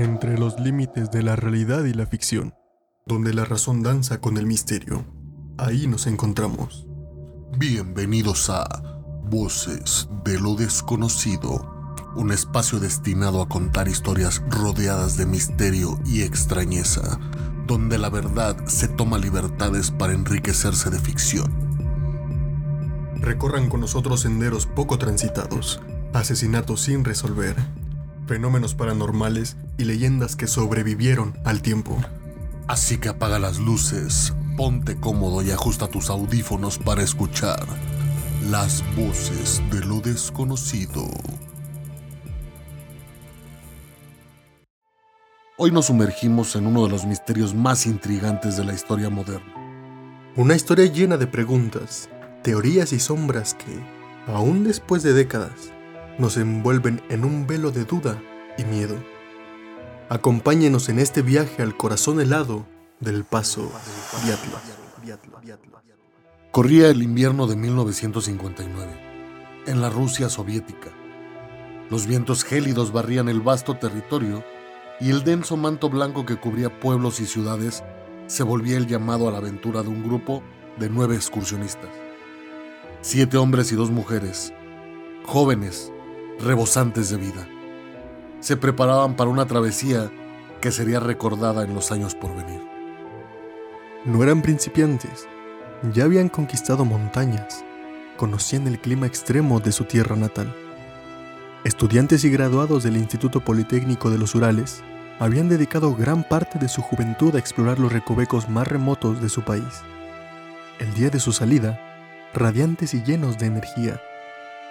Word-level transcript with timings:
entre 0.00 0.38
los 0.38 0.58
límites 0.58 1.10
de 1.10 1.22
la 1.22 1.36
realidad 1.36 1.84
y 1.84 1.92
la 1.92 2.06
ficción, 2.06 2.54
donde 3.06 3.34
la 3.34 3.44
razón 3.44 3.82
danza 3.82 4.20
con 4.20 4.38
el 4.38 4.46
misterio. 4.46 5.04
Ahí 5.58 5.86
nos 5.86 6.06
encontramos. 6.06 6.86
Bienvenidos 7.58 8.48
a 8.48 8.64
Voces 9.24 10.08
de 10.24 10.40
lo 10.40 10.54
Desconocido, 10.54 11.94
un 12.16 12.32
espacio 12.32 12.80
destinado 12.80 13.42
a 13.42 13.48
contar 13.48 13.88
historias 13.88 14.42
rodeadas 14.48 15.18
de 15.18 15.26
misterio 15.26 16.00
y 16.06 16.22
extrañeza, 16.22 17.20
donde 17.66 17.98
la 17.98 18.08
verdad 18.08 18.56
se 18.66 18.88
toma 18.88 19.18
libertades 19.18 19.90
para 19.90 20.14
enriquecerse 20.14 20.88
de 20.88 20.98
ficción. 20.98 21.52
Recorran 23.16 23.68
con 23.68 23.80
nosotros 23.80 24.20
senderos 24.20 24.64
poco 24.64 24.96
transitados, 24.96 25.82
asesinatos 26.14 26.80
sin 26.80 27.04
resolver, 27.04 27.54
fenómenos 28.30 28.76
paranormales 28.76 29.56
y 29.76 29.86
leyendas 29.86 30.36
que 30.36 30.46
sobrevivieron 30.46 31.36
al 31.44 31.62
tiempo. 31.62 31.98
Así 32.68 32.96
que 32.98 33.08
apaga 33.08 33.40
las 33.40 33.58
luces, 33.58 34.32
ponte 34.56 34.94
cómodo 34.94 35.42
y 35.42 35.50
ajusta 35.50 35.88
tus 35.88 36.10
audífonos 36.10 36.78
para 36.78 37.02
escuchar 37.02 37.66
las 38.48 38.84
voces 38.94 39.60
de 39.72 39.80
lo 39.84 39.98
desconocido. 39.98 41.08
Hoy 45.58 45.72
nos 45.72 45.86
sumergimos 45.86 46.54
en 46.54 46.68
uno 46.68 46.84
de 46.84 46.90
los 46.90 47.06
misterios 47.06 47.52
más 47.52 47.84
intrigantes 47.84 48.56
de 48.56 48.62
la 48.62 48.74
historia 48.74 49.10
moderna. 49.10 49.54
Una 50.36 50.54
historia 50.54 50.86
llena 50.86 51.16
de 51.16 51.26
preguntas, 51.26 52.08
teorías 52.44 52.92
y 52.92 53.00
sombras 53.00 53.54
que, 53.54 53.84
aún 54.32 54.62
después 54.62 55.02
de 55.02 55.14
décadas, 55.14 55.72
nos 56.20 56.36
envuelven 56.36 57.02
en 57.08 57.24
un 57.24 57.46
velo 57.46 57.70
de 57.72 57.84
duda 57.84 58.22
y 58.56 58.64
miedo. 58.64 58.96
Acompáñenos 60.08 60.88
en 60.88 60.98
este 60.98 61.22
viaje 61.22 61.62
al 61.62 61.76
corazón 61.76 62.20
helado 62.20 62.66
del 63.00 63.24
paso 63.24 63.70
Diatlo. 64.24 64.58
Corría 66.52 66.88
el 66.88 67.02
invierno 67.02 67.46
de 67.46 67.56
1959, 67.56 68.92
en 69.66 69.80
la 69.80 69.88
Rusia 69.88 70.28
soviética. 70.28 70.90
Los 71.90 72.06
vientos 72.06 72.44
gélidos 72.44 72.92
barrían 72.92 73.28
el 73.28 73.40
vasto 73.40 73.76
territorio 73.76 74.44
y 75.00 75.10
el 75.10 75.24
denso 75.24 75.56
manto 75.56 75.88
blanco 75.90 76.26
que 76.26 76.36
cubría 76.36 76.80
pueblos 76.80 77.20
y 77.20 77.26
ciudades 77.26 77.82
se 78.26 78.42
volvía 78.42 78.76
el 78.76 78.86
llamado 78.86 79.28
a 79.28 79.32
la 79.32 79.38
aventura 79.38 79.82
de 79.82 79.88
un 79.88 80.04
grupo 80.04 80.42
de 80.78 80.88
nueve 80.88 81.16
excursionistas 81.16 81.90
siete 83.02 83.38
hombres 83.38 83.72
y 83.72 83.76
dos 83.76 83.90
mujeres, 83.90 84.52
jóvenes, 85.24 85.90
rebosantes 86.42 87.10
de 87.10 87.16
vida. 87.16 87.46
Se 88.40 88.56
preparaban 88.56 89.14
para 89.16 89.30
una 89.30 89.46
travesía 89.46 90.10
que 90.60 90.72
sería 90.72 91.00
recordada 91.00 91.64
en 91.64 91.74
los 91.74 91.92
años 91.92 92.14
por 92.14 92.34
venir. 92.34 92.60
No 94.04 94.22
eran 94.22 94.42
principiantes, 94.42 95.28
ya 95.92 96.04
habían 96.04 96.28
conquistado 96.28 96.84
montañas, 96.84 97.64
conocían 98.16 98.66
el 98.66 98.78
clima 98.80 99.06
extremo 99.06 99.60
de 99.60 99.72
su 99.72 99.84
tierra 99.84 100.16
natal. 100.16 100.54
Estudiantes 101.64 102.24
y 102.24 102.30
graduados 102.30 102.82
del 102.82 102.96
Instituto 102.96 103.40
Politécnico 103.40 104.10
de 104.10 104.18
los 104.18 104.34
Urales 104.34 104.82
habían 105.18 105.50
dedicado 105.50 105.94
gran 105.94 106.24
parte 106.24 106.58
de 106.58 106.68
su 106.68 106.80
juventud 106.80 107.34
a 107.34 107.38
explorar 107.38 107.78
los 107.78 107.92
recovecos 107.92 108.48
más 108.48 108.66
remotos 108.66 109.20
de 109.20 109.28
su 109.28 109.42
país. 109.42 109.82
El 110.78 110.94
día 110.94 111.10
de 111.10 111.20
su 111.20 111.32
salida, 111.32 111.78
radiantes 112.32 112.94
y 112.94 113.02
llenos 113.02 113.36
de 113.36 113.46
energía. 113.46 114.00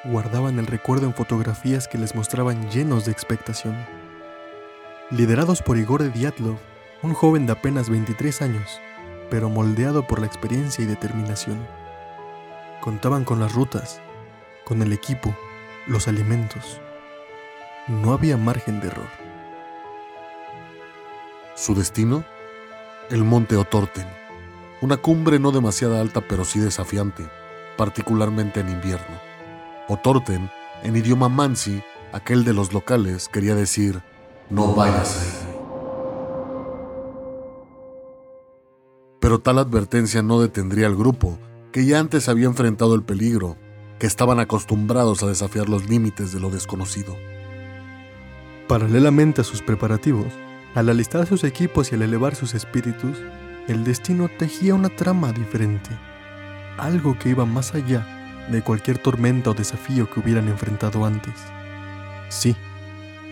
Guardaban 0.05 0.59
el 0.59 0.67
recuerdo 0.67 1.05
en 1.07 1.13
fotografías 1.13 1.87
que 1.87 1.97
les 1.97 2.15
mostraban 2.15 2.69
llenos 2.71 3.05
de 3.05 3.11
expectación. 3.11 3.75
Liderados 5.09 5.61
por 5.61 5.77
Igor 5.77 6.11
Diatlov, 6.13 6.57
un 7.01 7.13
joven 7.13 7.45
de 7.45 7.51
apenas 7.51 7.89
23 7.89 8.41
años, 8.41 8.79
pero 9.29 9.49
moldeado 9.49 10.07
por 10.07 10.19
la 10.19 10.27
experiencia 10.27 10.83
y 10.83 10.87
determinación. 10.87 11.67
Contaban 12.81 13.25
con 13.25 13.39
las 13.39 13.53
rutas, 13.53 14.01
con 14.63 14.81
el 14.81 14.93
equipo, 14.93 15.35
los 15.85 16.07
alimentos. 16.07 16.79
No 17.87 18.13
había 18.13 18.37
margen 18.37 18.79
de 18.79 18.87
error. 18.87 19.09
Su 21.55 21.75
destino, 21.75 22.23
el 23.09 23.23
monte 23.25 23.57
Otorten, 23.57 24.07
una 24.81 24.95
cumbre 24.95 25.39
no 25.39 25.51
demasiado 25.51 25.99
alta 25.99 26.21
pero 26.21 26.45
sí 26.45 26.59
desafiante 26.59 27.27
particularmente 27.79 28.59
en 28.59 28.67
invierno. 28.67 29.28
Otorten, 29.89 30.49
en 30.83 30.95
idioma 30.95 31.29
mansi, 31.29 31.81
aquel 32.13 32.43
de 32.45 32.53
los 32.53 32.71
locales, 32.73 33.27
quería 33.27 33.55
decir, 33.55 34.01
no 34.49 34.73
vayas. 34.73 35.45
Pero 39.19 39.39
tal 39.39 39.57
advertencia 39.57 40.21
no 40.21 40.39
detendría 40.39 40.87
al 40.87 40.95
grupo, 40.95 41.37
que 41.71 41.85
ya 41.85 41.99
antes 41.99 42.29
había 42.29 42.45
enfrentado 42.45 42.95
el 42.95 43.03
peligro, 43.03 43.57
que 43.99 44.07
estaban 44.07 44.39
acostumbrados 44.39 45.23
a 45.23 45.27
desafiar 45.27 45.67
los 45.67 45.89
límites 45.89 46.31
de 46.31 46.39
lo 46.39 46.49
desconocido. 46.49 47.17
Paralelamente 48.67 49.41
a 49.41 49.43
sus 49.43 49.61
preparativos, 49.61 50.31
al 50.75 50.87
alistar 50.89 51.25
sus 51.25 51.43
equipos 51.43 51.91
y 51.91 51.95
al 51.95 52.03
elevar 52.03 52.35
sus 52.35 52.53
espíritus, 52.53 53.17
el 53.67 53.83
destino 53.83 54.29
tejía 54.37 54.75
una 54.75 54.89
trama 54.89 55.33
diferente 55.33 55.89
algo 56.79 57.17
que 57.19 57.29
iba 57.29 57.45
más 57.45 57.75
allá 57.75 58.18
de 58.49 58.61
cualquier 58.61 58.97
tormenta 58.97 59.51
o 59.51 59.53
desafío 59.53 60.09
que 60.09 60.19
hubieran 60.19 60.47
enfrentado 60.47 61.05
antes. 61.05 61.33
Sí, 62.29 62.55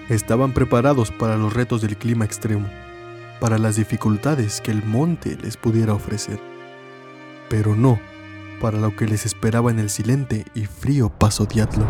estaban 0.09 0.53
preparados 0.53 1.11
para 1.11 1.37
los 1.37 1.53
retos 1.53 1.81
del 1.81 1.97
clima 1.97 2.25
extremo, 2.25 2.67
para 3.39 3.57
las 3.57 3.75
dificultades 3.75 4.61
que 4.61 4.71
el 4.71 4.83
monte 4.83 5.37
les 5.37 5.57
pudiera 5.57 5.93
ofrecer, 5.93 6.39
pero 7.49 7.75
no 7.75 7.99
para 8.59 8.79
lo 8.79 8.95
que 8.95 9.05
les 9.05 9.25
esperaba 9.25 9.69
en 9.71 9.79
el 9.79 9.89
silente 9.89 10.45
y 10.55 10.65
frío 10.65 11.09
paso 11.09 11.45
Diatlo. 11.45 11.85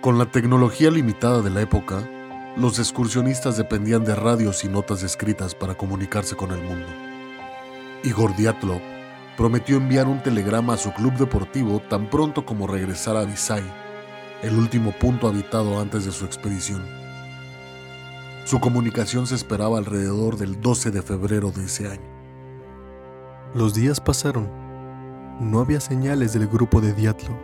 Con 0.00 0.18
la 0.18 0.26
tecnología 0.30 0.90
limitada 0.90 1.42
de 1.42 1.50
la 1.50 1.62
época, 1.62 2.08
los 2.56 2.78
excursionistas 2.78 3.56
dependían 3.56 4.04
de 4.04 4.14
radios 4.14 4.64
y 4.64 4.68
notas 4.68 5.02
escritas 5.02 5.54
para 5.54 5.76
comunicarse 5.76 6.36
con 6.36 6.50
el 6.50 6.62
mundo. 6.62 7.11
Igor 8.04 8.34
Diatlov 8.34 8.80
prometió 9.36 9.76
enviar 9.76 10.08
un 10.08 10.20
telegrama 10.20 10.74
a 10.74 10.76
su 10.76 10.92
club 10.92 11.12
deportivo 11.14 11.80
tan 11.88 12.10
pronto 12.10 12.44
como 12.44 12.66
regresara 12.66 13.20
a 13.20 13.24
Visay, 13.24 13.62
el 14.42 14.58
último 14.58 14.90
punto 14.90 15.28
habitado 15.28 15.78
antes 15.80 16.04
de 16.04 16.10
su 16.10 16.24
expedición. 16.24 16.84
Su 18.44 18.58
comunicación 18.58 19.28
se 19.28 19.36
esperaba 19.36 19.78
alrededor 19.78 20.36
del 20.36 20.60
12 20.60 20.90
de 20.90 21.02
febrero 21.02 21.52
de 21.52 21.64
ese 21.64 21.88
año. 21.88 22.10
Los 23.54 23.72
días 23.72 24.00
pasaron. 24.00 24.50
No 25.38 25.60
había 25.60 25.80
señales 25.80 26.32
del 26.32 26.48
grupo 26.48 26.80
de 26.80 26.92
Diatlov. 26.92 27.38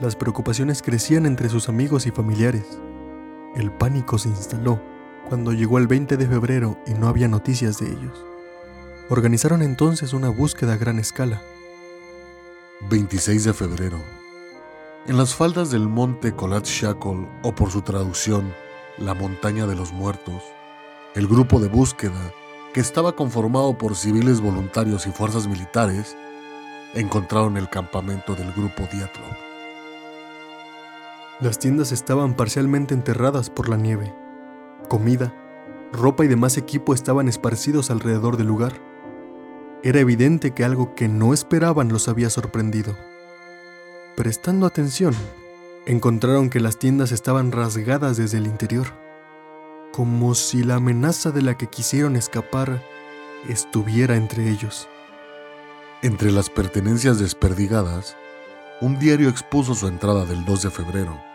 Las 0.00 0.14
preocupaciones 0.14 0.80
crecían 0.80 1.26
entre 1.26 1.48
sus 1.48 1.68
amigos 1.68 2.06
y 2.06 2.12
familiares. 2.12 2.80
El 3.56 3.72
pánico 3.72 4.16
se 4.16 4.28
instaló 4.28 4.80
cuando 5.28 5.52
llegó 5.52 5.78
el 5.78 5.88
20 5.88 6.16
de 6.16 6.26
febrero 6.28 6.78
y 6.86 6.94
no 6.94 7.08
había 7.08 7.26
noticias 7.26 7.78
de 7.78 7.88
ellos. 7.88 8.35
Organizaron 9.08 9.62
entonces 9.62 10.12
una 10.12 10.30
búsqueda 10.30 10.72
a 10.72 10.76
gran 10.76 10.98
escala. 10.98 11.40
26 12.90 13.44
de 13.44 13.54
febrero. 13.54 14.00
En 15.06 15.16
las 15.16 15.32
faldas 15.32 15.70
del 15.70 15.86
monte 15.86 16.34
Shakol, 16.64 17.28
o 17.44 17.54
por 17.54 17.70
su 17.70 17.82
traducción, 17.82 18.52
la 18.98 19.14
montaña 19.14 19.68
de 19.68 19.76
los 19.76 19.92
muertos, 19.92 20.42
el 21.14 21.28
grupo 21.28 21.60
de 21.60 21.68
búsqueda, 21.68 22.32
que 22.74 22.80
estaba 22.80 23.14
conformado 23.14 23.78
por 23.78 23.94
civiles 23.94 24.40
voluntarios 24.40 25.06
y 25.06 25.12
fuerzas 25.12 25.46
militares, 25.46 26.16
encontraron 26.92 27.56
el 27.56 27.70
campamento 27.70 28.34
del 28.34 28.50
grupo 28.52 28.88
Diatlov. 28.92 29.36
Las 31.38 31.60
tiendas 31.60 31.92
estaban 31.92 32.34
parcialmente 32.34 32.92
enterradas 32.92 33.50
por 33.50 33.68
la 33.68 33.76
nieve. 33.76 34.12
Comida, 34.88 35.32
ropa 35.92 36.24
y 36.24 36.28
demás 36.28 36.56
equipo 36.56 36.92
estaban 36.92 37.28
esparcidos 37.28 37.92
alrededor 37.92 38.36
del 38.36 38.48
lugar. 38.48 38.85
Era 39.82 40.00
evidente 40.00 40.52
que 40.52 40.64
algo 40.64 40.94
que 40.94 41.08
no 41.08 41.32
esperaban 41.32 41.88
los 41.88 42.08
había 42.08 42.30
sorprendido. 42.30 42.96
Prestando 44.16 44.66
atención, 44.66 45.14
encontraron 45.86 46.50
que 46.50 46.60
las 46.60 46.78
tiendas 46.78 47.12
estaban 47.12 47.52
rasgadas 47.52 48.16
desde 48.16 48.38
el 48.38 48.46
interior, 48.46 48.86
como 49.92 50.34
si 50.34 50.64
la 50.64 50.76
amenaza 50.76 51.30
de 51.30 51.42
la 51.42 51.56
que 51.56 51.68
quisieron 51.68 52.16
escapar 52.16 52.82
estuviera 53.48 54.16
entre 54.16 54.48
ellos. 54.48 54.88
Entre 56.02 56.32
las 56.32 56.50
pertenencias 56.50 57.18
desperdigadas, 57.18 58.16
un 58.80 58.98
diario 58.98 59.28
expuso 59.28 59.74
su 59.74 59.88
entrada 59.88 60.24
del 60.24 60.44
2 60.44 60.62
de 60.62 60.70
febrero 60.70 61.26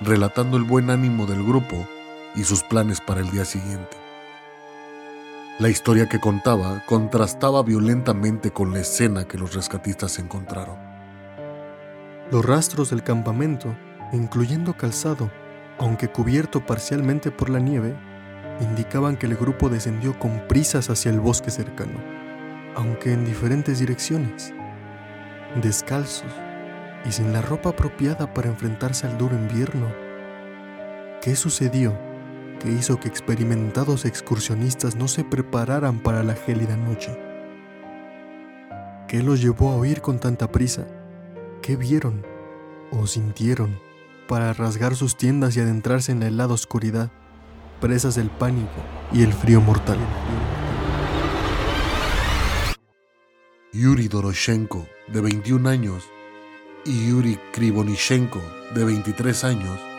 relatando 0.00 0.56
el 0.56 0.64
buen 0.64 0.90
ánimo 0.90 1.26
del 1.26 1.44
grupo 1.44 1.86
y 2.34 2.44
sus 2.44 2.62
planes 2.62 3.00
para 3.00 3.20
el 3.20 3.30
día 3.30 3.44
siguiente. 3.44 3.96
La 5.60 5.68
historia 5.68 6.08
que 6.08 6.18
contaba 6.18 6.82
contrastaba 6.86 7.62
violentamente 7.62 8.50
con 8.50 8.72
la 8.72 8.80
escena 8.80 9.28
que 9.28 9.36
los 9.36 9.52
rescatistas 9.52 10.18
encontraron. 10.18 10.78
Los 12.30 12.46
rastros 12.46 12.88
del 12.88 13.02
campamento, 13.02 13.76
incluyendo 14.14 14.74
calzado, 14.74 15.30
aunque 15.78 16.08
cubierto 16.08 16.64
parcialmente 16.64 17.30
por 17.30 17.50
la 17.50 17.58
nieve, 17.58 17.94
indicaban 18.62 19.18
que 19.18 19.26
el 19.26 19.36
grupo 19.36 19.68
descendió 19.68 20.18
con 20.18 20.48
prisas 20.48 20.88
hacia 20.88 21.10
el 21.10 21.20
bosque 21.20 21.50
cercano, 21.50 22.00
aunque 22.74 23.12
en 23.12 23.26
diferentes 23.26 23.80
direcciones, 23.80 24.54
descalzos 25.62 26.32
y 27.04 27.12
sin 27.12 27.34
la 27.34 27.42
ropa 27.42 27.68
apropiada 27.68 28.32
para 28.32 28.48
enfrentarse 28.48 29.06
al 29.06 29.18
duro 29.18 29.36
invierno. 29.36 29.92
¿Qué 31.20 31.36
sucedió 31.36 32.09
que 32.60 32.70
hizo 32.70 33.00
que 33.00 33.08
experimentados 33.08 34.04
excursionistas 34.04 34.94
no 34.94 35.08
se 35.08 35.24
prepararan 35.24 35.98
para 35.98 36.22
la 36.22 36.34
gélida 36.34 36.76
noche? 36.76 37.18
¿Qué 39.08 39.22
los 39.22 39.40
llevó 39.40 39.72
a 39.72 39.76
huir 39.76 40.02
con 40.02 40.20
tanta 40.20 40.52
prisa? 40.52 40.86
¿Qué 41.62 41.74
vieron 41.74 42.24
o 42.92 43.08
sintieron 43.08 43.80
para 44.28 44.52
rasgar 44.52 44.94
sus 44.94 45.16
tiendas 45.16 45.56
y 45.56 45.60
adentrarse 45.60 46.12
en 46.12 46.20
la 46.20 46.28
helada 46.28 46.54
oscuridad, 46.54 47.10
presas 47.80 48.14
del 48.14 48.30
pánico 48.30 48.80
y 49.12 49.24
el 49.24 49.32
frío 49.32 49.60
mortal? 49.60 49.98
Yuri 53.72 54.08
Doroshenko, 54.08 54.86
de 55.08 55.20
21 55.20 55.68
años, 55.68 56.04
y 56.84 57.08
Yuri 57.08 57.38
Krivonishenko, 57.52 58.40
de 58.74 58.84
23 58.84 59.44
años, 59.44 59.89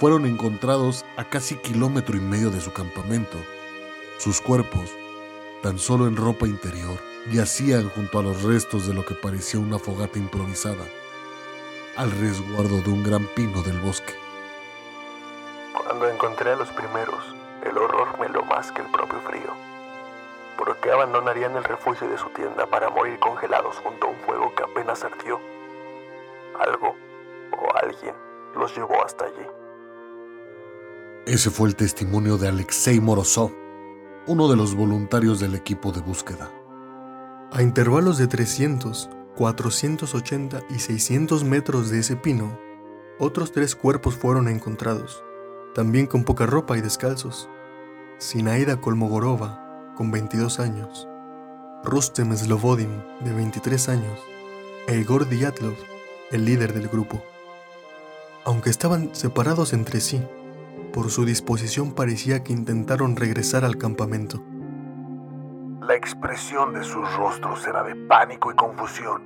fueron 0.00 0.24
encontrados 0.24 1.04
a 1.18 1.24
casi 1.24 1.56
kilómetro 1.56 2.16
y 2.16 2.20
medio 2.20 2.48
de 2.50 2.62
su 2.62 2.72
campamento. 2.72 3.36
Sus 4.16 4.40
cuerpos, 4.40 4.90
tan 5.62 5.78
solo 5.78 6.06
en 6.06 6.16
ropa 6.16 6.46
interior, 6.46 6.98
yacían 7.30 7.90
junto 7.90 8.18
a 8.18 8.22
los 8.22 8.42
restos 8.42 8.86
de 8.86 8.94
lo 8.94 9.04
que 9.04 9.14
parecía 9.14 9.60
una 9.60 9.78
fogata 9.78 10.18
improvisada, 10.18 10.86
al 11.98 12.10
resguardo 12.12 12.80
de 12.80 12.90
un 12.90 13.02
gran 13.02 13.26
pino 13.34 13.60
del 13.60 13.78
bosque. 13.80 14.14
Cuando 15.74 16.08
encontré 16.08 16.52
a 16.52 16.56
los 16.56 16.70
primeros, 16.70 17.22
el 17.62 17.76
horror 17.76 18.18
me 18.18 18.30
lo 18.30 18.42
más 18.44 18.72
que 18.72 18.80
el 18.80 18.90
propio 18.90 19.20
frío. 19.20 19.52
¿Por 20.56 20.78
qué 20.78 20.92
abandonarían 20.92 21.56
el 21.56 21.64
refugio 21.64 22.08
de 22.08 22.16
su 22.16 22.30
tienda 22.30 22.64
para 22.64 22.88
morir 22.88 23.18
congelados 23.18 23.76
junto 23.76 24.06
a 24.06 24.10
un 24.10 24.16
fuego 24.20 24.54
que 24.54 24.62
apenas 24.62 25.04
ardió? 25.04 25.38
Algo 26.58 26.96
o 27.52 27.76
alguien 27.76 28.14
los 28.56 28.74
llevó 28.74 29.04
hasta 29.04 29.26
allí. 29.26 29.59
Ese 31.26 31.50
fue 31.50 31.68
el 31.68 31.76
testimonio 31.76 32.38
de 32.38 32.48
Alexei 32.48 32.98
Morozov, 32.98 33.52
uno 34.26 34.48
de 34.48 34.56
los 34.56 34.74
voluntarios 34.74 35.38
del 35.38 35.54
equipo 35.54 35.92
de 35.92 36.00
búsqueda. 36.00 36.50
A 37.52 37.62
intervalos 37.62 38.16
de 38.16 38.26
300, 38.26 39.10
480 39.36 40.62
y 40.70 40.78
600 40.78 41.44
metros 41.44 41.90
de 41.90 41.98
ese 41.98 42.16
pino, 42.16 42.58
otros 43.18 43.52
tres 43.52 43.76
cuerpos 43.76 44.16
fueron 44.16 44.48
encontrados, 44.48 45.22
también 45.74 46.06
con 46.06 46.24
poca 46.24 46.46
ropa 46.46 46.78
y 46.78 46.80
descalzos. 46.80 47.50
Sinaida 48.16 48.80
Kolmogorova, 48.80 49.92
con 49.96 50.10
22 50.10 50.58
años, 50.58 51.06
Rustem 51.84 52.34
Slovodin, 52.34 53.04
de 53.20 53.34
23 53.34 53.90
años, 53.90 54.18
e 54.88 54.98
Igor 54.98 55.28
Dyatlov, 55.28 55.76
el 56.30 56.46
líder 56.46 56.72
del 56.72 56.88
grupo. 56.88 57.22
Aunque 58.46 58.70
estaban 58.70 59.14
separados 59.14 59.74
entre 59.74 60.00
sí, 60.00 60.22
por 60.92 61.10
su 61.10 61.24
disposición 61.24 61.92
parecía 61.94 62.42
que 62.42 62.52
intentaron 62.52 63.16
regresar 63.16 63.64
al 63.64 63.76
campamento. 63.76 64.42
La 65.86 65.94
expresión 65.94 66.72
de 66.72 66.84
sus 66.84 67.16
rostros 67.16 67.66
era 67.66 67.82
de 67.82 67.94
pánico 67.96 68.52
y 68.52 68.54
confusión, 68.54 69.22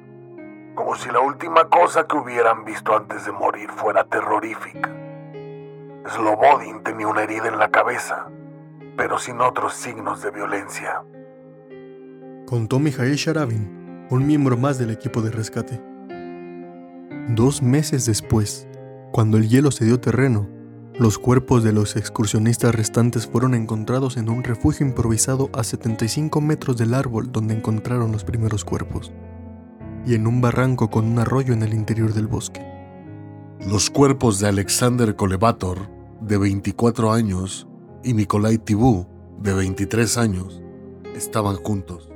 como 0.75 0.94
si 0.94 1.11
la 1.11 1.20
última 1.20 1.69
cosa 1.69 2.06
que 2.06 2.16
hubieran 2.16 2.64
visto 2.64 2.96
antes 2.96 3.26
de 3.26 3.32
morir 3.32 3.70
fuera 3.70 4.05
terrorífica. 4.05 4.90
Slobodin 6.06 6.82
tenía 6.82 7.08
una 7.08 7.22
herida 7.22 7.49
en 7.49 7.58
la 7.58 7.70
cabeza, 7.70 8.28
pero 8.96 9.19
sin 9.19 9.40
otros 9.40 9.75
signos 9.75 10.22
de 10.22 10.31
violencia. 10.31 11.02
Contó 12.46 12.78
Mikhail 12.78 13.14
Sharavin, 13.14 14.06
un 14.11 14.26
miembro 14.26 14.56
más 14.56 14.78
del 14.78 14.90
equipo 14.90 15.22
de 15.22 15.31
rescate. 15.31 15.82
Dos 17.28 17.62
meses 17.62 18.05
después, 18.06 18.69
cuando 19.12 19.38
el 19.38 19.49
hielo 19.49 19.70
se 19.70 19.87
dio 19.87 19.99
terreno, 19.99 20.49
los 20.96 21.19
cuerpos 21.19 21.64
de 21.64 21.73
los 21.73 21.96
excursionistas 21.96 22.73
restantes 22.73 23.26
fueron 23.26 23.55
encontrados 23.55 24.17
en 24.17 24.29
un 24.29 24.44
refugio 24.44 24.87
improvisado 24.87 25.50
a 25.52 25.64
75 25.64 26.41
metros 26.41 26.76
del 26.76 26.94
árbol 26.94 27.32
donde 27.32 27.55
encontraron 27.55 28.12
los 28.12 28.23
primeros 28.23 28.64
cuerpos, 28.64 29.11
y 30.06 30.14
en 30.14 30.29
un 30.29 30.41
barranco 30.41 30.91
con 30.91 31.06
un 31.06 31.19
arroyo 31.19 31.52
en 31.52 31.64
el 31.64 31.75
interior 31.75 32.14
del 32.14 32.29
bosque. 32.29 32.64
Los 33.67 33.91
cuerpos 33.91 34.38
de 34.38 34.46
Alexander 34.46 35.17
Kolevator, 35.17 35.91
de 36.20 36.38
24 36.38 37.11
años, 37.11 37.67
y 38.05 38.14
Nikolai 38.14 38.58
Tibú, 38.58 39.08
de 39.40 39.52
23 39.52 40.17
años, 40.17 40.62
estaban 41.17 41.56
juntos, 41.56 42.08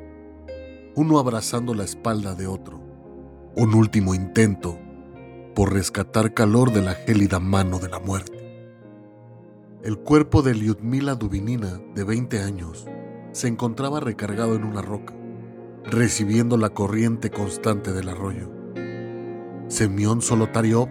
uno 0.95 1.19
abrazando 1.19 1.75
la 1.75 1.83
espalda 1.83 2.37
de 2.37 2.47
otro, 2.47 2.81
un 3.57 3.75
último 3.75 4.15
intento 4.15 4.79
por 5.57 5.73
rescatar 5.73 6.33
calor 6.33 6.73
de 6.73 6.83
la 6.83 6.95
gélida 6.95 7.41
mano 7.41 7.81
de 7.81 7.89
la 7.89 7.99
muerte. 7.99 8.38
El 9.85 9.97
cuerpo 9.97 10.43
de 10.43 10.57
Lyudmila 10.57 11.15
Dubinina, 11.15 11.81
de 11.95 12.03
20 12.03 12.43
años, 12.43 12.89
se 13.31 13.47
encontraba 13.47 14.01
recargado 14.01 14.57
en 14.57 14.65
una 14.65 14.83
roca, 14.83 15.15
recibiendo 15.85 16.57
la 16.57 16.71
corriente 16.71 17.31
constante 17.31 17.93
del 17.93 18.09
arroyo. 18.09 18.51
Semyon 19.69 20.21
Solotariov, 20.21 20.89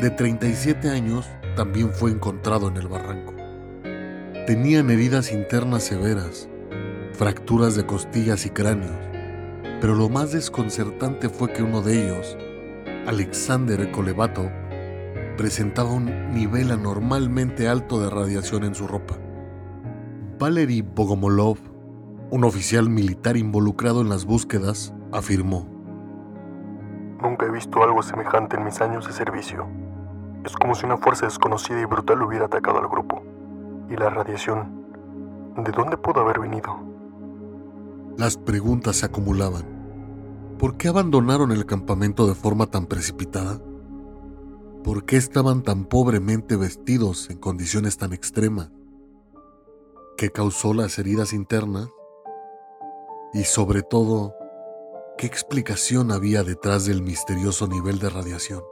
de 0.00 0.08
37 0.08 0.88
años, 0.88 1.28
también 1.54 1.90
fue 1.92 2.10
encontrado 2.10 2.68
en 2.68 2.78
el 2.78 2.88
barranco. 2.88 3.34
Tenían 4.46 4.88
heridas 4.88 5.30
internas 5.30 5.82
severas, 5.82 6.48
fracturas 7.12 7.76
de 7.76 7.84
costillas 7.84 8.46
y 8.46 8.50
cráneos, 8.50 8.96
pero 9.82 9.94
lo 9.94 10.08
más 10.08 10.32
desconcertante 10.32 11.28
fue 11.28 11.52
que 11.52 11.62
uno 11.62 11.82
de 11.82 12.06
ellos 12.06 12.38
Alexander 13.06 13.90
Kolevatov 13.90 14.61
presentaba 15.36 15.90
un 15.92 16.32
nivel 16.32 16.70
anormalmente 16.70 17.68
alto 17.68 18.00
de 18.00 18.10
radiación 18.10 18.64
en 18.64 18.74
su 18.74 18.86
ropa. 18.86 19.18
Valery 20.38 20.82
Bogomolov, 20.82 21.58
un 22.30 22.44
oficial 22.44 22.88
militar 22.88 23.36
involucrado 23.36 24.00
en 24.00 24.08
las 24.08 24.24
búsquedas, 24.24 24.94
afirmó: 25.12 25.66
Nunca 27.20 27.46
he 27.46 27.50
visto 27.50 27.82
algo 27.82 28.02
semejante 28.02 28.56
en 28.56 28.64
mis 28.64 28.80
años 28.80 29.06
de 29.06 29.12
servicio. 29.12 29.66
Es 30.44 30.54
como 30.56 30.74
si 30.74 30.86
una 30.86 30.96
fuerza 30.96 31.26
desconocida 31.26 31.80
y 31.80 31.84
brutal 31.84 32.22
hubiera 32.22 32.46
atacado 32.46 32.78
al 32.78 32.88
grupo. 32.88 33.22
Y 33.88 33.96
la 33.96 34.10
radiación, 34.10 34.86
¿de 35.56 35.70
dónde 35.70 35.96
pudo 35.96 36.20
haber 36.20 36.40
venido? 36.40 36.80
Las 38.16 38.36
preguntas 38.36 38.96
se 38.96 39.06
acumulaban. 39.06 39.64
¿Por 40.58 40.76
qué 40.76 40.88
abandonaron 40.88 41.52
el 41.52 41.66
campamento 41.66 42.26
de 42.26 42.34
forma 42.34 42.66
tan 42.66 42.86
precipitada? 42.86 43.60
¿Por 44.84 45.04
qué 45.04 45.16
estaban 45.16 45.62
tan 45.62 45.84
pobremente 45.84 46.56
vestidos 46.56 47.30
en 47.30 47.38
condiciones 47.38 47.98
tan 47.98 48.12
extremas? 48.12 48.70
¿Qué 50.16 50.30
causó 50.30 50.74
las 50.74 50.98
heridas 50.98 51.32
internas? 51.32 51.88
Y 53.32 53.44
sobre 53.44 53.82
todo, 53.82 54.34
¿qué 55.16 55.26
explicación 55.28 56.10
había 56.10 56.42
detrás 56.42 56.84
del 56.84 57.00
misterioso 57.00 57.68
nivel 57.68 58.00
de 58.00 58.10
radiación? 58.10 58.62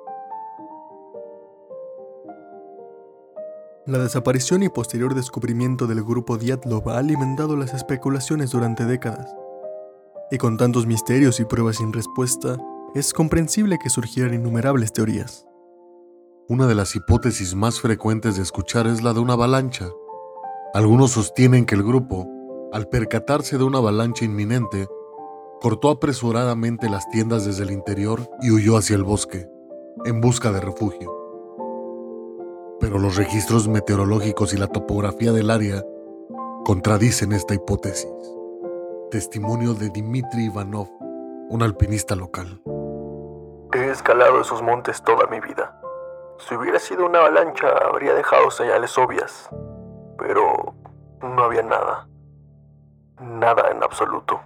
La 3.87 3.99
desaparición 3.99 4.65
y 4.65 4.69
posterior 4.69 5.15
descubrimiento 5.15 5.87
del 5.87 6.03
grupo 6.03 6.39
Dyatlov 6.39 6.91
ha 6.91 6.99
alimentado 6.99 7.57
las 7.57 7.73
especulaciones 7.73 8.51
durante 8.51 8.85
décadas. 8.85 9.33
Y 10.33 10.39
con 10.39 10.57
tantos 10.57 10.87
misterios 10.87 11.39
y 11.39 11.45
pruebas 11.45 11.77
sin 11.77 11.93
respuesta, 11.93 12.57
es 12.97 13.13
comprensible 13.13 13.79
que 13.81 13.91
surgieran 13.91 14.35
innumerables 14.35 14.93
teorías. 14.93 15.47
Una 16.51 16.67
de 16.67 16.75
las 16.75 16.97
hipótesis 16.97 17.55
más 17.55 17.81
frecuentes 17.81 18.35
de 18.35 18.43
escuchar 18.43 18.89
es 18.89 19.05
la 19.05 19.13
de 19.13 19.21
una 19.21 19.35
avalancha. 19.35 19.87
Algunos 20.75 21.13
sostienen 21.13 21.65
que 21.65 21.77
el 21.77 21.85
grupo, 21.85 22.27
al 22.73 22.89
percatarse 22.89 23.57
de 23.57 23.63
una 23.63 23.79
avalancha 23.79 24.25
inminente, 24.25 24.89
cortó 25.61 25.91
apresuradamente 25.91 26.91
las 26.91 27.09
tiendas 27.11 27.45
desde 27.45 27.63
el 27.63 27.71
interior 27.71 28.29
y 28.43 28.51
huyó 28.51 28.77
hacia 28.77 28.97
el 28.97 29.05
bosque, 29.05 29.49
en 30.05 30.21
busca 30.21 30.51
de 30.51 30.61
refugio. 30.61 31.09
Pero 32.81 32.99
los 32.99 33.15
registros 33.15 33.69
meteorológicos 33.69 34.53
y 34.53 34.57
la 34.57 34.67
topografía 34.67 35.31
del 35.31 35.51
área 35.51 35.85
contradicen 36.65 37.31
esta 37.31 37.55
hipótesis. 37.55 38.11
Testimonio 39.13 39.75
de 39.75 39.91
Dmitry 39.91 40.47
Ivanov, 40.47 40.89
un 41.49 41.63
alpinista 41.63 42.17
local. 42.17 42.61
He 43.73 43.89
escalado 43.89 44.41
esos 44.41 44.61
montes 44.63 45.01
toda 45.05 45.29
mi 45.29 45.39
vida. 45.39 45.80
Si 46.49 46.55
hubiera 46.55 46.79
sido 46.79 47.07
una 47.07 47.19
avalancha, 47.19 47.69
habría 47.87 48.15
dejado 48.15 48.51
señales 48.51 48.97
obvias. 48.97 49.49
Pero 50.19 50.75
no 51.23 51.45
había 51.45 51.63
nada. 51.63 52.09
Nada 53.21 53.71
en 53.71 53.83
absoluto. 53.83 54.41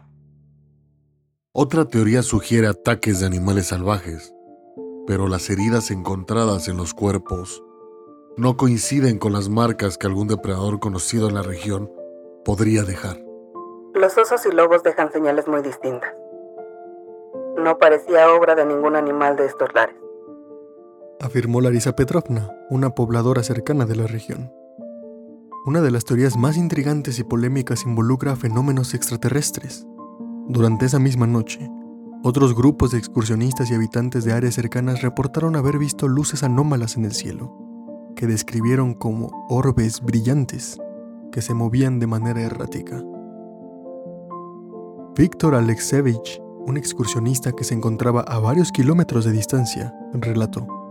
Otra 1.52 1.84
teoría 1.84 2.22
sugiere 2.22 2.66
ataques 2.66 3.20
de 3.20 3.26
animales 3.26 3.68
salvajes, 3.68 4.34
pero 5.06 5.28
las 5.28 5.48
heridas 5.50 5.92
encontradas 5.92 6.66
en 6.66 6.76
los 6.76 6.94
cuerpos 6.94 7.62
no 8.36 8.56
coinciden 8.56 9.18
con 9.18 9.32
las 9.32 9.48
marcas 9.48 9.96
que 9.96 10.08
algún 10.08 10.26
depredador 10.26 10.80
conocido 10.80 11.28
en 11.28 11.36
la 11.36 11.42
región 11.42 11.92
podría 12.44 12.82
dejar. 12.82 13.18
Los 13.94 14.18
osos 14.18 14.44
y 14.46 14.50
lobos 14.50 14.82
dejan 14.82 15.12
señales 15.12 15.46
muy 15.46 15.62
distintas. 15.62 16.12
No 17.56 17.78
parecía 17.78 18.32
obra 18.32 18.56
de 18.56 18.66
ningún 18.66 18.96
animal 18.96 19.36
de 19.36 19.46
estos 19.46 19.72
lares. 19.72 20.03
Afirmó 21.20 21.60
Larisa 21.60 21.94
Petrovna, 21.94 22.50
una 22.70 22.90
pobladora 22.90 23.42
cercana 23.42 23.86
de 23.86 23.96
la 23.96 24.06
región. 24.06 24.52
Una 25.64 25.80
de 25.80 25.90
las 25.90 26.04
teorías 26.04 26.36
más 26.36 26.56
intrigantes 26.56 27.18
y 27.18 27.24
polémicas 27.24 27.86
involucra 27.86 28.36
fenómenos 28.36 28.94
extraterrestres. 28.94 29.86
Durante 30.48 30.86
esa 30.86 30.98
misma 30.98 31.26
noche, 31.26 31.70
otros 32.22 32.54
grupos 32.54 32.90
de 32.90 32.98
excursionistas 32.98 33.70
y 33.70 33.74
habitantes 33.74 34.24
de 34.24 34.32
áreas 34.32 34.54
cercanas 34.54 35.02
reportaron 35.02 35.56
haber 35.56 35.78
visto 35.78 36.08
luces 36.08 36.42
anómalas 36.42 36.96
en 36.96 37.04
el 37.04 37.12
cielo, 37.12 37.56
que 38.16 38.26
describieron 38.26 38.94
como 38.94 39.46
orbes 39.48 40.00
brillantes 40.00 40.78
que 41.32 41.42
se 41.42 41.54
movían 41.54 42.00
de 42.00 42.06
manera 42.06 42.40
errática. 42.42 43.02
Víctor 45.16 45.54
Alexevich, 45.54 46.40
un 46.66 46.76
excursionista 46.76 47.52
que 47.52 47.64
se 47.64 47.74
encontraba 47.74 48.22
a 48.22 48.38
varios 48.40 48.72
kilómetros 48.72 49.24
de 49.24 49.32
distancia, 49.32 49.94
relató. 50.12 50.83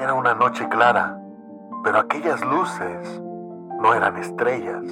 Era 0.00 0.14
una 0.14 0.34
noche 0.34 0.66
clara, 0.70 1.20
pero 1.84 1.98
aquellas 1.98 2.42
luces 2.42 3.20
no 3.82 3.92
eran 3.92 4.16
estrellas, 4.16 4.82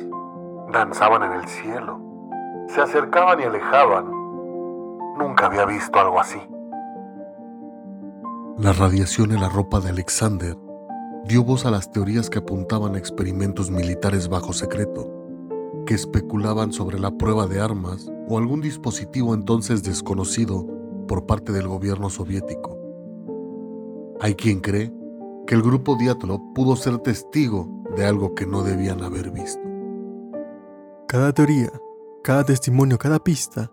danzaban 0.71 1.23
en 1.23 1.33
el 1.33 1.49
cielo, 1.49 1.99
se 2.69 2.83
acercaban 2.83 3.41
y 3.41 3.45
alejaban. 3.45 4.05
Nunca 5.17 5.47
había 5.47 5.65
visto 5.65 5.99
algo 5.99 6.21
así. 6.21 6.39
La 8.59 8.75
radiación 8.75 9.33
en 9.33 9.41
la 9.41 9.49
ropa 9.49 9.81
de 9.81 9.89
Alexander 9.89 10.59
dio 11.25 11.43
voz 11.43 11.65
a 11.65 11.71
las 11.71 11.91
teorías 11.91 12.29
que 12.29 12.41
apuntaban 12.41 12.95
a 12.95 12.99
experimentos 12.99 13.71
militares 13.71 14.29
bajo 14.29 14.53
secreto, 14.53 15.11
que 15.87 15.95
especulaban 15.95 16.71
sobre 16.71 16.99
la 16.99 17.13
prueba 17.13 17.47
de 17.47 17.63
armas 17.63 18.13
o 18.29 18.37
algún 18.37 18.61
dispositivo 18.61 19.33
entonces 19.33 19.83
desconocido 19.83 20.67
por 21.07 21.25
parte 21.25 21.53
del 21.53 21.67
gobierno 21.67 22.11
soviético. 22.11 22.77
Hay 24.21 24.35
quien 24.35 24.61
cree 24.61 24.98
que 25.49 25.55
el 25.55 25.63
grupo 25.63 25.97
Diatlov 25.97 26.53
pudo 26.53 26.77
ser 26.77 26.99
testigo 26.99 27.83
de 27.97 28.05
algo 28.05 28.35
que 28.35 28.47
no 28.47 28.63
debían 28.63 29.03
haber 29.03 29.31
visto. 29.31 29.63
Cada 31.09 31.33
teoría, 31.33 31.73
cada 32.23 32.45
testimonio, 32.45 32.99
cada 32.99 33.19
pista, 33.19 33.73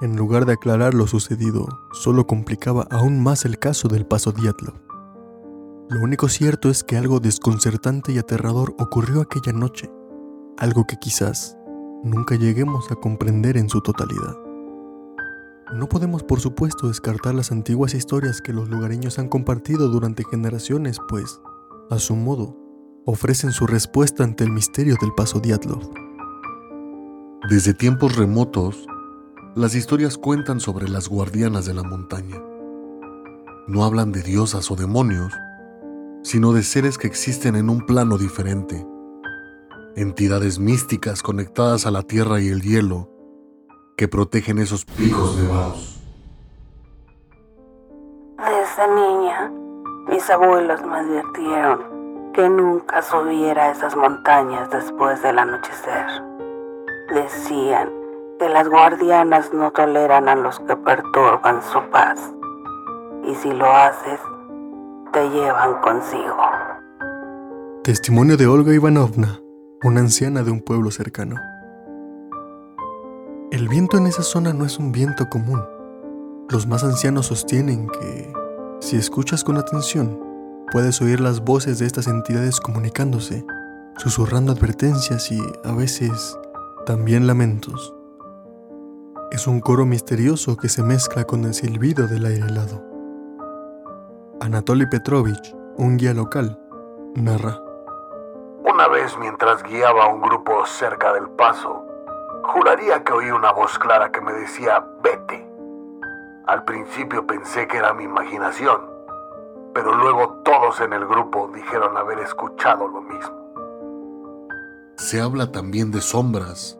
en 0.00 0.16
lugar 0.16 0.46
de 0.46 0.54
aclarar 0.54 0.94
lo 0.94 1.06
sucedido, 1.06 1.68
solo 1.92 2.26
complicaba 2.26 2.86
aún 2.90 3.22
más 3.22 3.44
el 3.44 3.58
caso 3.58 3.86
del 3.86 4.06
paso 4.06 4.32
Diatlov. 4.32 4.80
Lo 5.90 6.00
único 6.00 6.26
cierto 6.30 6.70
es 6.70 6.82
que 6.82 6.96
algo 6.96 7.20
desconcertante 7.20 8.12
y 8.12 8.18
aterrador 8.18 8.74
ocurrió 8.78 9.20
aquella 9.20 9.52
noche, 9.52 9.90
algo 10.56 10.86
que 10.86 10.96
quizás 10.96 11.58
nunca 12.02 12.36
lleguemos 12.36 12.90
a 12.90 12.94
comprender 12.94 13.58
en 13.58 13.68
su 13.68 13.82
totalidad. 13.82 14.49
No 15.72 15.88
podemos 15.88 16.24
por 16.24 16.40
supuesto 16.40 16.88
descartar 16.88 17.34
las 17.34 17.52
antiguas 17.52 17.94
historias 17.94 18.40
que 18.40 18.52
los 18.52 18.68
lugareños 18.68 19.20
han 19.20 19.28
compartido 19.28 19.88
durante 19.88 20.24
generaciones, 20.24 20.98
pues, 21.08 21.40
a 21.90 22.00
su 22.00 22.16
modo, 22.16 22.56
ofrecen 23.06 23.52
su 23.52 23.68
respuesta 23.68 24.24
ante 24.24 24.42
el 24.42 24.50
misterio 24.50 24.96
del 25.00 25.12
paso 25.12 25.38
Diatlov. 25.38 25.88
Desde 27.48 27.72
tiempos 27.72 28.16
remotos, 28.16 28.84
las 29.54 29.76
historias 29.76 30.18
cuentan 30.18 30.58
sobre 30.58 30.88
las 30.88 31.08
guardianas 31.08 31.66
de 31.66 31.74
la 31.74 31.84
montaña. 31.84 32.42
No 33.68 33.84
hablan 33.84 34.10
de 34.10 34.22
diosas 34.22 34.72
o 34.72 34.76
demonios, 34.76 35.32
sino 36.24 36.52
de 36.52 36.64
seres 36.64 36.98
que 36.98 37.06
existen 37.06 37.54
en 37.54 37.70
un 37.70 37.86
plano 37.86 38.18
diferente, 38.18 38.84
entidades 39.94 40.58
místicas 40.58 41.22
conectadas 41.22 41.86
a 41.86 41.92
la 41.92 42.02
tierra 42.02 42.40
y 42.40 42.48
el 42.48 42.62
hielo 42.62 43.09
que 44.00 44.08
protegen 44.08 44.56
esos 44.56 44.86
picos 44.86 45.36
nevados. 45.36 46.00
Desde 48.38 48.94
niña, 48.94 49.52
mis 50.08 50.30
abuelos 50.30 50.80
me 50.86 51.00
advirtieron 51.00 52.32
que 52.32 52.48
nunca 52.48 53.02
subiera 53.02 53.64
a 53.64 53.72
esas 53.72 53.94
montañas 53.96 54.70
después 54.70 55.22
del 55.22 55.38
anochecer. 55.38 56.06
Decían 57.12 57.90
que 58.38 58.48
las 58.48 58.70
guardianas 58.70 59.52
no 59.52 59.70
toleran 59.70 60.30
a 60.30 60.34
los 60.34 60.58
que 60.60 60.76
perturban 60.76 61.62
su 61.62 61.82
paz, 61.90 62.32
y 63.26 63.34
si 63.34 63.52
lo 63.52 63.70
haces, 63.70 64.18
te 65.12 65.28
llevan 65.28 65.74
consigo. 65.82 66.40
Testimonio 67.84 68.38
de 68.38 68.46
Olga 68.46 68.72
Ivanovna, 68.72 69.40
una 69.82 70.00
anciana 70.00 70.42
de 70.42 70.52
un 70.52 70.62
pueblo 70.62 70.90
cercano. 70.90 71.49
El 73.50 73.68
viento 73.68 73.96
en 73.96 74.06
esa 74.06 74.22
zona 74.22 74.52
no 74.52 74.64
es 74.64 74.78
un 74.78 74.92
viento 74.92 75.28
común. 75.28 75.62
Los 76.48 76.66
más 76.66 76.84
ancianos 76.84 77.26
sostienen 77.26 77.88
que, 77.88 78.32
si 78.80 78.96
escuchas 78.96 79.44
con 79.44 79.56
atención, 79.56 80.30
Puedes 80.72 81.02
oír 81.02 81.18
las 81.18 81.40
voces 81.40 81.80
de 81.80 81.86
estas 81.86 82.06
entidades 82.06 82.60
comunicándose, 82.60 83.44
susurrando 83.96 84.52
advertencias 84.52 85.32
y, 85.32 85.40
a 85.64 85.72
veces, 85.72 86.38
también 86.86 87.26
lamentos. 87.26 87.92
Es 89.32 89.48
un 89.48 89.60
coro 89.60 89.84
misterioso 89.84 90.56
que 90.56 90.68
se 90.68 90.84
mezcla 90.84 91.24
con 91.24 91.44
el 91.44 91.54
silbido 91.54 92.06
del 92.06 92.24
aire 92.24 92.46
helado. 92.46 92.84
Anatoly 94.40 94.86
Petrovich, 94.86 95.56
un 95.76 95.96
guía 95.96 96.14
local, 96.14 96.56
narra. 97.16 97.58
Una 98.62 98.86
vez 98.86 99.18
mientras 99.18 99.64
guiaba 99.64 100.04
a 100.04 100.14
un 100.14 100.20
grupo 100.20 100.64
cerca 100.66 101.12
del 101.14 101.30
paso, 101.30 101.84
juraría 102.52 103.04
que 103.04 103.12
oí 103.12 103.30
una 103.30 103.52
voz 103.52 103.78
clara 103.78 104.10
que 104.10 104.20
me 104.20 104.32
decía, 104.32 104.84
vete. 105.02 105.48
Al 106.46 106.64
principio 106.64 107.26
pensé 107.26 107.68
que 107.68 107.76
era 107.76 107.94
mi 107.94 108.04
imaginación, 108.04 108.80
pero 109.72 109.94
luego 109.94 110.42
todos 110.44 110.80
en 110.80 110.92
el 110.92 111.06
grupo 111.06 111.50
dijeron 111.54 111.96
haber 111.96 112.18
escuchado 112.18 112.88
lo 112.88 113.02
mismo. 113.02 113.38
Se 114.96 115.20
habla 115.20 115.52
también 115.52 115.92
de 115.92 116.00
sombras, 116.00 116.78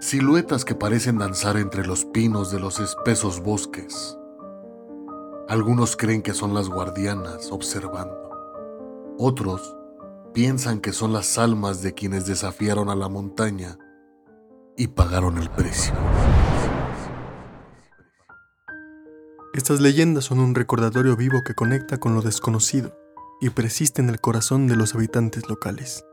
siluetas 0.00 0.64
que 0.64 0.74
parecen 0.74 1.18
danzar 1.18 1.56
entre 1.56 1.86
los 1.86 2.04
pinos 2.04 2.50
de 2.50 2.58
los 2.58 2.80
espesos 2.80 3.40
bosques. 3.40 4.18
Algunos 5.48 5.96
creen 5.96 6.22
que 6.22 6.34
son 6.34 6.52
las 6.52 6.68
guardianas 6.68 7.52
observando. 7.52 8.30
Otros 9.18 9.76
piensan 10.32 10.80
que 10.80 10.92
son 10.92 11.12
las 11.12 11.38
almas 11.38 11.80
de 11.82 11.94
quienes 11.94 12.26
desafiaron 12.26 12.88
a 12.90 12.96
la 12.96 13.08
montaña 13.08 13.78
y 14.80 14.88
pagaron 14.88 15.36
el 15.36 15.50
precio. 15.50 15.92
Estas 19.52 19.78
leyendas 19.78 20.24
son 20.24 20.40
un 20.40 20.54
recordatorio 20.54 21.16
vivo 21.16 21.42
que 21.44 21.52
conecta 21.54 21.98
con 21.98 22.14
lo 22.14 22.22
desconocido 22.22 22.96
y 23.42 23.50
persiste 23.50 24.00
en 24.00 24.08
el 24.08 24.20
corazón 24.22 24.68
de 24.68 24.76
los 24.76 24.94
habitantes 24.94 25.50
locales 25.50 26.06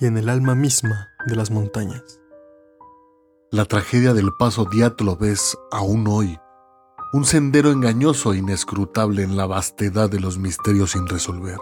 y 0.00 0.06
en 0.06 0.16
el 0.16 0.30
alma 0.30 0.54
misma 0.54 1.08
de 1.26 1.36
las 1.36 1.50
montañas. 1.50 2.18
La 3.50 3.66
tragedia 3.66 4.14
del 4.14 4.30
paso 4.38 4.64
Diatlov 4.64 5.22
es, 5.24 5.58
aún 5.70 6.06
hoy, 6.08 6.38
un 7.12 7.26
sendero 7.26 7.72
engañoso 7.72 8.32
e 8.32 8.38
inescrutable 8.38 9.22
en 9.22 9.36
la 9.36 9.44
vastedad 9.44 10.08
de 10.08 10.20
los 10.20 10.38
misterios 10.38 10.92
sin 10.92 11.06
resolver. 11.06 11.58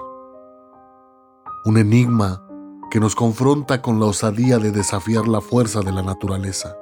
Un 1.65 1.79
enigma 1.79 2.47
que 2.93 3.01
nos 3.01 3.15
confronta 3.15 3.81
con 3.81 3.99
la 3.99 4.05
osadía 4.05 4.59
de 4.59 4.71
desafiar 4.71 5.27
la 5.27 5.41
fuerza 5.41 5.81
de 5.81 5.93
la 5.93 6.03
naturaleza. 6.03 6.77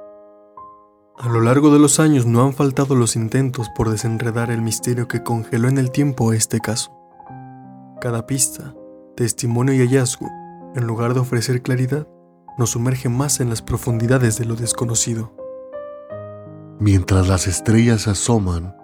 A 1.17 1.29
lo 1.29 1.39
largo 1.39 1.71
de 1.71 1.79
los 1.79 2.01
años 2.01 2.25
no 2.25 2.43
han 2.43 2.51
faltado 2.51 2.95
los 2.95 3.15
intentos 3.15 3.69
por 3.69 3.89
desenredar 3.89 4.51
el 4.51 4.61
misterio 4.61 5.07
que 5.07 5.23
congeló 5.23 5.69
en 5.69 5.77
el 5.77 5.89
tiempo 5.89 6.33
este 6.33 6.59
caso. 6.59 6.91
Cada 8.01 8.27
pista, 8.27 8.75
testimonio 9.15 9.73
y 9.73 9.77
hallazgo, 9.77 10.27
en 10.75 10.85
lugar 10.85 11.13
de 11.13 11.21
ofrecer 11.21 11.61
claridad, 11.61 12.05
nos 12.57 12.71
sumerge 12.71 13.07
más 13.07 13.39
en 13.39 13.49
las 13.49 13.61
profundidades 13.61 14.37
de 14.37 14.43
lo 14.43 14.57
desconocido. 14.57 15.33
Mientras 16.77 17.29
las 17.29 17.47
estrellas 17.47 18.09
asoman 18.09 18.75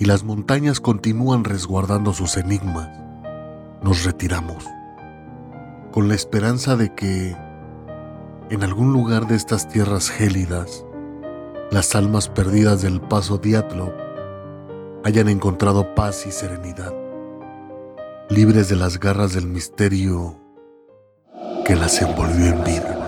y 0.00 0.06
las 0.06 0.24
montañas 0.24 0.80
continúan 0.80 1.44
resguardando 1.44 2.12
sus 2.12 2.36
enigmas, 2.36 2.90
nos 3.84 4.02
retiramos, 4.02 4.66
con 5.92 6.08
la 6.08 6.14
esperanza 6.14 6.74
de 6.74 6.94
que, 6.94 7.36
en 8.50 8.62
algún 8.64 8.92
lugar 8.92 9.26
de 9.26 9.36
estas 9.36 9.68
tierras 9.68 10.10
gélidas, 10.10 10.84
las 11.70 11.94
almas 11.94 12.28
perdidas 12.28 12.82
del 12.82 13.00
paso 13.00 13.38
Diatlo 13.38 13.94
hayan 15.04 15.28
encontrado 15.28 15.94
paz 15.94 16.26
y 16.26 16.32
serenidad, 16.32 16.94
libres 18.30 18.68
de 18.70 18.76
las 18.76 18.98
garras 18.98 19.34
del 19.34 19.46
misterio 19.46 20.40
que 21.66 21.76
las 21.76 22.00
envolvió 22.00 22.46
en 22.46 22.64
vida. 22.64 23.01